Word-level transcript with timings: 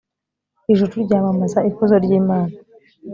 ijuru 0.71 0.93
ryamamaza 1.05 1.59
ikuzo 1.69 1.95
ry'imana 2.03 2.53